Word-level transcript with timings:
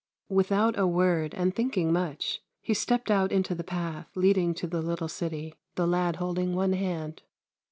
Without 0.29 0.79
a 0.79 0.87
word, 0.87 1.35
and 1.35 1.53
thinking 1.55 1.93
much, 1.93 2.41
he 2.59 2.73
stepped 2.73 3.11
out 3.11 3.31
into 3.31 3.53
the 3.53 3.63
path 3.63 4.07
leading 4.15 4.55
to 4.55 4.65
the 4.65 4.81
little 4.81 5.07
city, 5.07 5.53
the 5.75 5.85
lad 5.85 6.15
holding 6.15 6.55
one 6.55 6.73
hand. 6.73 7.21